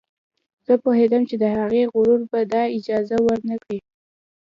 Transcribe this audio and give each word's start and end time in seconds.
زه 0.65 0.73
پوهېدم 0.83 1.21
چې 1.29 1.35
د 1.41 1.43
هغې 1.57 1.83
غرور 1.93 2.21
به 2.31 2.39
دا 2.53 2.63
اجازه 2.77 3.17
ور 3.25 3.39
نه 3.49 3.55
کړي 3.63 3.79